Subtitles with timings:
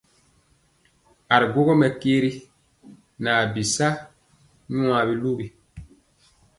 [1.33, 2.31] Aa ri gwogɔ mɛkyɛri
[3.23, 3.87] na bii sa
[4.79, 5.45] nyɛ biluwi.